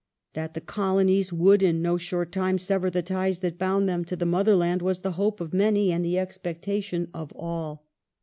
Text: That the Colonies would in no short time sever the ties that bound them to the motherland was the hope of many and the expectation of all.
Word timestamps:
That 0.33 0.55
the 0.55 0.61
Colonies 0.61 1.31
would 1.31 1.61
in 1.61 1.79
no 1.79 1.95
short 1.97 2.31
time 2.31 2.57
sever 2.57 2.89
the 2.89 3.03
ties 3.03 3.37
that 3.41 3.59
bound 3.59 3.87
them 3.87 4.03
to 4.05 4.15
the 4.15 4.25
motherland 4.25 4.81
was 4.81 5.01
the 5.01 5.11
hope 5.11 5.39
of 5.39 5.53
many 5.53 5.91
and 5.91 6.03
the 6.03 6.17
expectation 6.17 7.07
of 7.13 7.31
all. 7.35 7.85